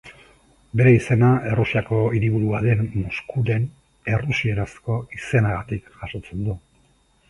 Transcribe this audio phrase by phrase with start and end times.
[0.79, 3.69] Bere izena Errusiako hiriburua den Moskuren
[4.17, 6.63] errusierazko izenagatik jasotzen du.